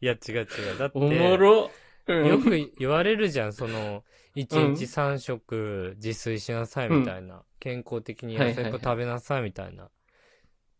[0.00, 0.38] いや、違う違
[0.74, 0.78] う。
[0.78, 1.70] だって、おもろ。
[2.06, 4.04] うんよく言われるじゃん、その、
[4.36, 7.42] 一日3食自炊しなさいみたいな。
[7.58, 9.90] 健康的に野菜粉食べなさいみたいな。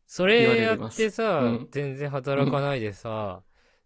[0.07, 3.43] それやってさ、うん全然働かないでさ、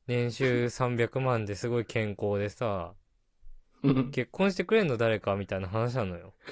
[0.07, 2.93] 年収300万ですごい健康でさ、
[3.83, 6.35] うん結婚してくれんの誰かみたいな話なのよ。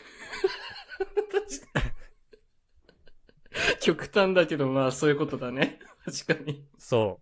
[3.80, 5.78] 極端だけど、まあ、そういうことだね。
[6.04, 6.64] 確かに。
[6.78, 7.10] そうん。
[7.12, 7.18] う。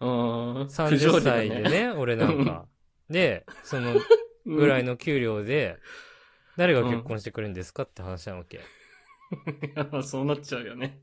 [0.00, 2.66] 30歳でね、俺なんか。
[3.08, 3.94] で、その
[4.46, 4.92] ぐらいの。
[4.92, 5.78] の給料で、
[6.56, 8.60] 誰が結婚してくれるんですかって話なわけ。
[10.02, 11.00] そうなっちゃうよね。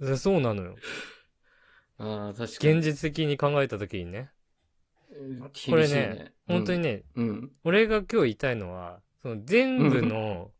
[0.00, 0.76] でそうなのよ。
[1.98, 2.78] ああ、確かに。
[2.78, 4.30] 現実的に考えた時にね。
[5.68, 6.96] これね、本当にね。
[6.96, 7.52] ね、うん。
[7.64, 10.50] 俺が今日言いたいのは、その全部の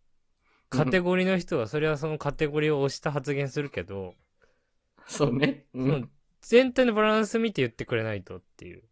[0.70, 4.14] カテゴリーの人は、それはそのカテゴリーを押した発言するけど、
[5.06, 5.66] そうね。
[5.74, 6.10] うん。
[6.48, 8.82] 全体のバランス見て言ってくれないとっていう。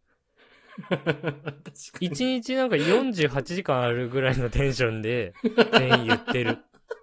[2.01, 5.33] 一日なんか48時間あるぐらいのテンションで
[5.71, 6.57] 全員言ってる。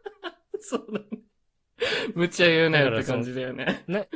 [0.61, 1.06] そうだね。
[2.14, 3.83] 無茶言うなよって感じだよね。
[3.86, 4.06] な、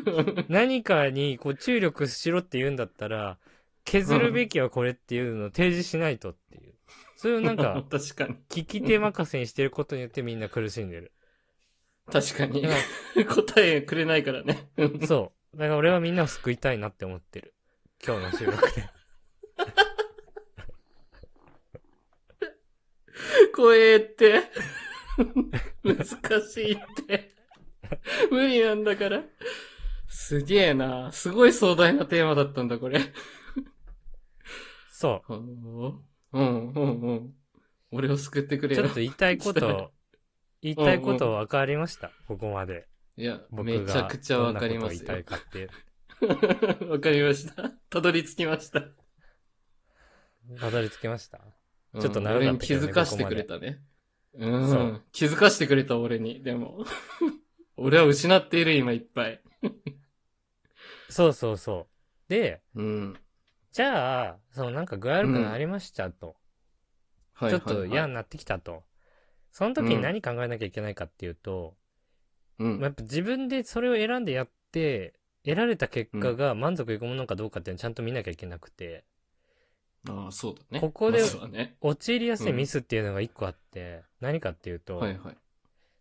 [0.49, 3.39] 何かにこう注力しろって言うんだったら、
[3.85, 6.75] 削るべきはこれっていうのを提示しないとっていう。
[7.17, 8.37] それをなんか、 確かに。
[8.51, 11.13] 聞き手任せにしてることによってみんな苦しんでる。
[12.13, 12.63] 確かに。
[13.27, 14.69] 答えくれないからね。
[14.77, 15.36] らそう。
[15.57, 17.55] だから俺はみんなを救いたいなって思ってる。
[18.07, 18.91] 今日の収録で。
[23.55, 24.43] 怖えって。
[25.83, 25.97] 難
[26.43, 27.35] しいって。
[28.31, 29.25] 無理なんだから。
[30.09, 31.11] すげえな。
[31.11, 33.01] すごい壮大なテーマだったんだ、これ。
[34.91, 36.81] そうん、うん、う
[37.15, 37.35] ん。
[37.93, 38.69] 俺を救ってくう。
[38.69, 38.97] れよちょっと。
[39.01, 39.91] 言いたいこと、
[40.61, 42.13] 言いたいこと分かりました。
[42.29, 42.87] ここまで。
[43.17, 45.11] いや、僕めちゃがくちゃわかりますよ。
[46.89, 47.71] わかりました。
[47.91, 48.83] たどり着きました。
[50.61, 51.41] たどり着きました？
[51.95, 53.83] うんちょっと長かった俺に気づかしてくれたね。
[54.35, 54.41] う。
[54.41, 56.43] そうん気づかしてくれた俺に。
[56.43, 56.85] でも。
[57.77, 59.43] 俺は失っている今いっぱい。
[61.09, 61.89] そうそうそ
[62.29, 62.31] う。
[62.31, 63.21] で、うん。
[63.73, 66.37] じゃあ、そのなんか具合悪くなりましたと。
[67.35, 68.85] はいちょっと嫌やになってきたと。
[69.53, 71.77] その時に何考えなきゃいけないかっていうと、
[72.59, 79.05] うんまあやっぱ自分でそれを選んでやって、得られた結果が満足いくものかどうかっていうのをちゃんと見なきゃいけなくて、
[80.09, 80.81] ああ、そうだね。
[80.81, 81.23] ここで。
[81.81, 85.37] 陥りやすいミスっていうのが一個あって、何かっていうと、はいはい。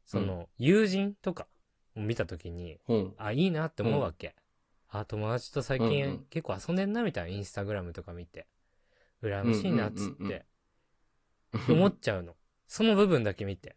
[0.05, 1.47] その、友人とか
[1.95, 3.13] を見た時に、うん。
[3.17, 4.35] あ、いいなって思うわけ。
[4.89, 8.47] あ、友達と最うんう近ん結構遊んでんなみたいな、インスタグラムとか見て。
[9.21, 10.45] 羨ましいなっつうんうんうんうんって、
[11.67, 12.35] 思っちゃうの。
[12.67, 13.75] その部分だけ見て。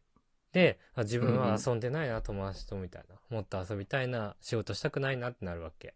[0.53, 3.17] で、あ自分は遊んでないな、友達とみたいな。
[3.31, 5.95] もっと遊びたいな、仕事したくないなってなるわけ。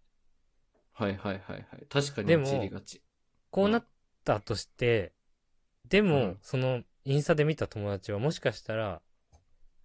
[0.92, 1.86] はいはいはいはい。
[1.88, 2.70] 確かにでも。
[3.50, 3.86] こうなっ
[4.24, 5.12] たとして、
[5.88, 9.02] でも、うんその、インスタで見た友達はもしかしたら、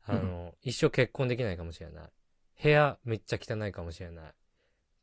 [0.05, 2.09] あの、一生結婚できないかもしれない。
[2.61, 4.33] 部屋めっちゃ汚いかもしれない。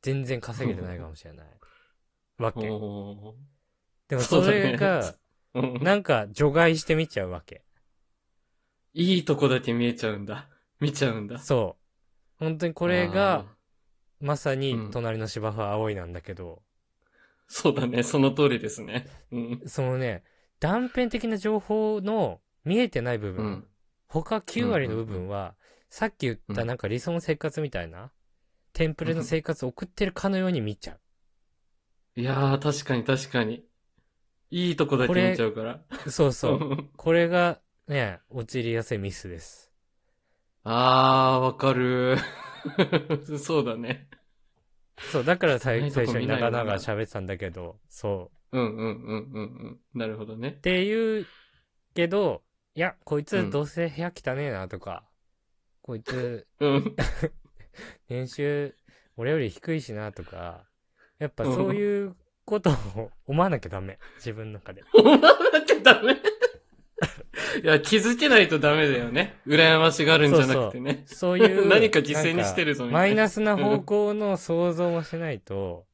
[0.03, 1.47] 全然稼げてないかもしれない。
[2.39, 2.61] わけ。
[4.09, 5.15] でもそれが、
[5.55, 7.64] うんなんか除外して見ちゃうわけ。
[8.95, 10.49] いいとこだけ見えちゃうんだ。
[10.81, 11.39] 見ちゃうんだ。
[11.39, 11.85] そう。
[12.39, 16.63] 本当にこれあがー、まさにうん隣の芝生は青いなんだけど、
[17.47, 18.03] そうだね。
[18.03, 19.07] その通りですね。
[19.33, 19.63] うん。
[19.67, 20.25] そのね、
[20.61, 23.69] 断片的な情報の見えてない部分、うん。
[24.09, 25.55] 他9割の部分は、
[25.91, 28.13] さっき言ったなんか理想の生活みたいな、
[28.73, 30.99] テンプレの生活を送ってるかのように見ちゃ
[32.17, 33.65] いやー、確かに確かに。
[34.51, 35.81] いいとこだけ見ちゃうから。
[36.07, 36.11] う。
[36.11, 36.59] そうそう。
[36.75, 39.71] ん これが、ね、陥りやすいミスです。
[40.63, 42.17] あー、わかる。
[43.39, 44.09] そうだね。
[45.13, 48.59] そう、だから最最初に長々喋ってたんだけど、そう。
[48.59, 49.81] うんうんうんうんうん。
[49.95, 50.53] なるほどねっ。
[50.53, 51.27] ていう
[51.95, 52.43] けど、
[52.75, 55.05] いや、こいつうんどうせ部屋汚ねえなとか、
[55.83, 56.97] こいつうん。
[58.09, 58.75] 年収
[59.17, 60.65] 俺より低いしなとか、
[61.19, 63.99] やっぱそういうことを思わなきゃダメ。
[64.17, 64.83] 自分の中で。
[64.95, 66.17] 思わなきゃダメ。
[67.63, 69.41] いや、気づけないとダメだよね。
[69.47, 71.05] 羨ましがるんじゃなくてね。
[71.07, 71.67] そういう。
[71.69, 75.87] 何か犠牲にしてるぞみたいなかマイナスな方向の想像もしないと、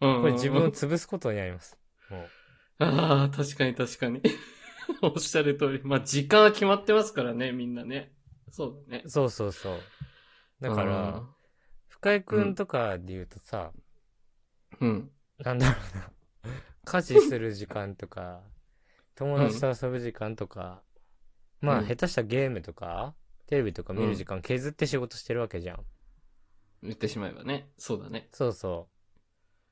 [0.00, 1.78] うんこれ自分を潰すことになります。
[2.10, 2.28] もう。
[2.78, 4.20] ああ、確かに確かに。
[5.02, 5.80] おっしゃる通り。
[5.82, 8.12] まあ、時間は決まってますからね、みんなね。
[8.50, 9.04] そうだね。
[9.06, 9.80] そうそうそう。
[10.60, 11.22] だから、
[11.88, 13.72] 深井くんとかで言うとさ、
[14.80, 15.10] うん、うん。
[15.38, 16.10] なんだろうな。
[16.84, 18.42] 家事する時間とか、
[19.16, 20.82] 友達と遊ぶ時間とか、
[21.60, 23.14] まあ、うん下手したらゲームとか、
[23.46, 25.86] テレビとか見る時間削って仕事してるわけじゃん。
[26.82, 27.68] 言ってしまえばね。
[27.78, 28.28] そうだね。
[28.32, 28.88] そうそ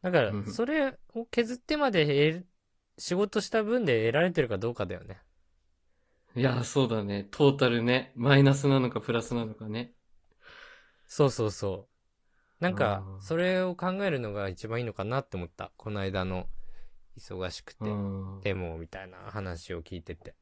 [0.03, 0.05] う。
[0.05, 2.45] だからう、んそれを削ってまで
[2.99, 5.23] 仕事した分で得られてるかどうかだよね。
[6.37, 7.27] いや、そうだね。
[7.31, 8.13] トータルね。
[8.17, 9.95] マイナスなのかプラスなのかね。
[11.07, 11.89] そうそうそ
[12.61, 12.65] う。
[12.65, 15.73] なんかう、んそれを考えるのが一番いいのかなって思った。
[15.77, 16.49] この間の、
[17.19, 18.41] 忙しくて、うん。
[18.43, 20.35] デモみたいな話を聞いてて。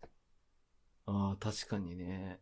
[1.07, 2.41] ああ、確かにね。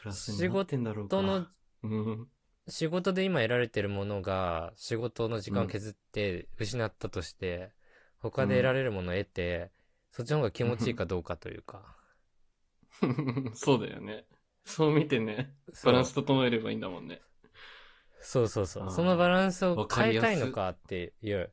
[0.00, 1.16] プラスになってんだろうか。
[1.16, 1.46] 人の、
[1.82, 2.28] うん。
[2.68, 7.72] 仕事で今得られてるものが、仕事の時間を削って失ったとして、
[8.18, 9.72] 他で得られるものを得て、
[10.12, 11.96] そっちの方が気持ちいいかどうかというか。
[13.54, 14.26] そうだよね。
[14.64, 15.54] そう見てね、
[15.84, 17.20] バランス整えればいいんだもんね。
[18.20, 18.90] そうそうそう。
[18.90, 21.52] そのバランスを変えたいのかっていう、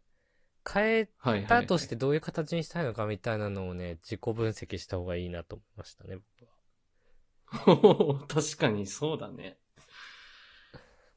[0.73, 1.09] 変え
[1.47, 8.25] たとしてどういう形にしたいのかみたいなのをね、自己分析した方がいいなと思いましたね、僕は。
[8.27, 9.57] 確かにそうだね。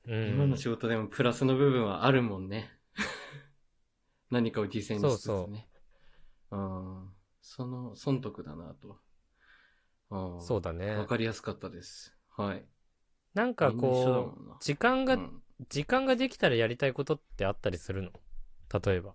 [0.06, 0.28] うん。
[0.30, 2.70] 今の仕事でもプラスの部分はあるもんね。
[4.30, 5.00] 何かを犠牲にしつつね。
[5.00, 7.14] そうそううん。
[7.40, 9.00] その、損得だなと。
[10.10, 11.06] うんそうだねわ。
[11.06, 12.14] かりやすかったです。
[12.36, 12.66] はい。
[13.32, 18.10] なんかこう、時間が、うん時間ができたらやりたいことってあったりするの？
[18.84, 19.14] 例えば。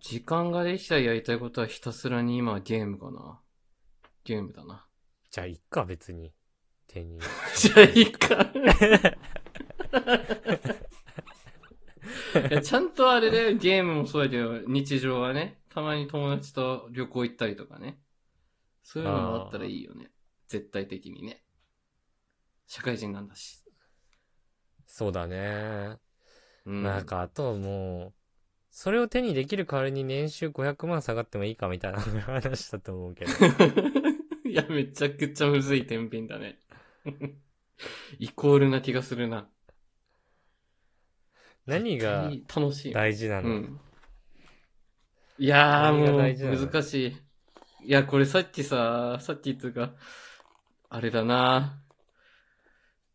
[0.00, 3.38] 時間ができたらやりたいことはひたすらに今はゲームかな。
[4.24, 4.86] ゲームだな。
[5.30, 6.32] じゃあ、いっか、別に。
[6.86, 7.18] 手に。
[7.56, 8.40] じゃあいいか。
[12.50, 18.00] いやちゃんとあれでゲームもそうだけど、日常はね、たまに友達と旅行行ったりとかね。
[18.82, 20.10] そういうのもあったらいいよね。
[20.48, 21.44] 絶対的にね。
[22.66, 23.62] 社会人なんだし。
[24.86, 25.98] そうだね。
[26.64, 26.82] うん。
[26.82, 28.12] なんか、あともう、
[28.70, 33.30] それを手にできる代わりに年収500万下がってもいいかみたいな 話だと思うけど。
[34.48, 36.58] いや、めちゃくちゃむずい天秤だね。
[38.18, 39.48] イコールな気がするな。
[41.66, 42.92] 何が楽しい。
[42.92, 43.80] 大事なの、うん。
[45.38, 47.86] いやーもう難しい。
[47.86, 49.94] いや、これさっきさ、さっきっていうか、
[50.88, 51.80] あれだな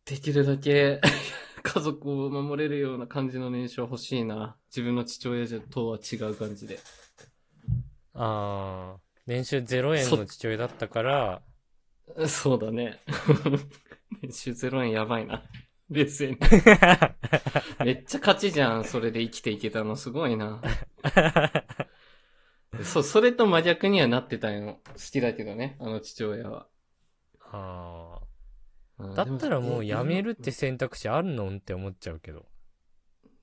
[0.04, 1.00] できるだけ
[1.66, 4.56] 家族を守れるような感じの年収欲しいな。
[4.70, 6.78] 自分の父親じゃとは違う感じで。
[8.14, 11.42] ああ、年収0円の父親だったから、
[12.28, 13.00] そうだね。
[14.22, 15.42] 年収0円やばいな。
[15.90, 16.38] 冷静に。
[17.82, 18.84] めっちゃ勝ちじゃん。
[18.84, 20.60] それで生きていけたのすごいな。
[22.84, 24.80] そう、それと真逆にはなってたよ。
[24.86, 26.68] 好きだけどね、あの父親は。
[27.40, 27.60] あうん
[28.22, 28.35] あ。
[28.98, 32.46] だったらもうでやめるって選択肢あるのんって思っちゃうけど。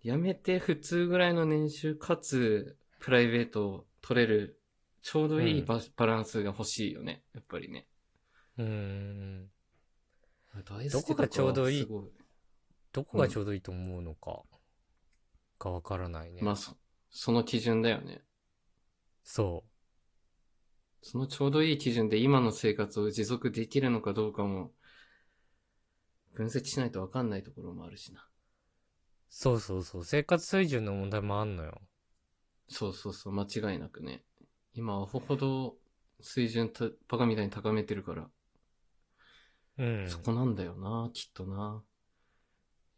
[0.01, 4.59] やめて普通ぐらいの年収かつプライベートを取れる
[5.01, 7.23] ちょうどいいバ,、バランスが欲しいよね。
[7.33, 7.87] やっぱりね。
[8.57, 9.49] うーん。
[10.65, 11.87] 大どこがちょうどいい？
[12.91, 14.43] どこがちょうどいいと思うのか、
[15.59, 16.41] がわからないね。
[16.41, 16.77] まあそ、
[17.09, 18.21] その基準だよね。
[19.23, 19.63] そ
[21.01, 24.71] そのちょうどいい基準で今の生活を持続できるのかどうかも、
[26.33, 28.21] 分析しないとわかんないところもあるしな。
[28.21, 28.23] う。
[29.29, 30.05] そうそうそう。
[30.05, 31.81] 生活水準の問題もあんのよ。
[32.67, 34.23] そうそうそう、間違いなくね。
[34.73, 35.77] 今、アホほど
[36.21, 38.29] 水準たバカみたいに高めてるから、
[39.77, 40.07] うん。
[40.07, 41.83] そこなんだよな、きっとな。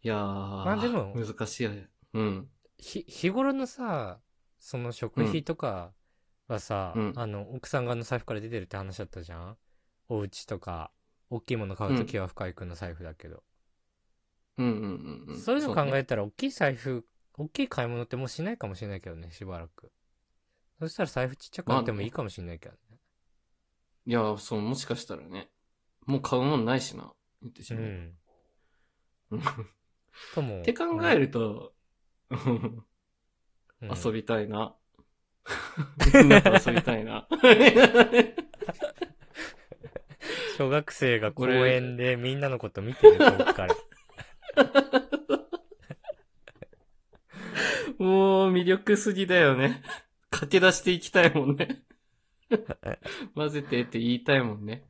[0.01, 1.71] いやー、まあでも難しいや。
[2.13, 2.49] うん。
[2.77, 4.19] ひ、日頃のさ、
[4.59, 5.93] その食費とか
[6.47, 9.57] はさ、うんあの、奥さん側の財布から出てるって話だったじゃん？
[10.10, 10.91] お家とか、
[11.29, 13.44] 大きいもの買うときは深井くんの財布だけど。
[14.58, 15.38] うんうんうんうん。
[15.38, 17.05] そういうの考ねえたら、大きい財布、
[17.38, 19.91] 大きい買い物ってもうしないかもしれないけどね、しばらく。
[20.79, 23.00] そしたら財布ちっちゃくなってもいいかもしれないけどね。
[24.05, 25.50] いや、そう、もしかしたらね。
[26.05, 27.12] もう買うもんないしな。
[27.41, 27.84] 言ってしまう。
[27.84, 28.17] うん。
[29.32, 29.41] うん
[30.34, 30.60] とも。
[30.62, 31.74] って考えると、
[32.29, 32.86] うん
[34.03, 34.75] 遊びたいな。
[36.15, 37.27] みんなと遊びたいな。
[40.57, 43.75] 小学生が公園でみんなのこと見てる遠くから。
[47.97, 49.81] もう魅力すぎだよね。
[50.29, 51.83] 駆け出していきたいもんね。
[53.35, 54.83] 混ぜてって言いたいもんね。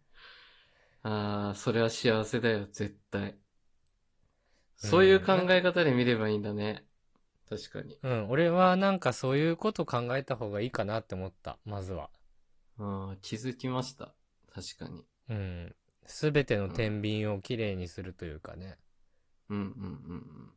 [1.04, 3.36] ああ、それは幸せだよ、絶対。
[4.78, 6.86] そういう考え方で見ればいいんだね。
[7.50, 7.98] 確かに。
[8.02, 12.10] うん、俺はなんかそういうこと考えた方がいいかなって思った、まずは。
[12.80, 14.14] ああ、気づきました。
[14.54, 15.06] 確かに。
[15.30, 15.76] うん。
[16.06, 18.78] すべての天秤をきれいにするというかね。
[19.50, 19.68] うんうんう
[20.16, 20.52] ん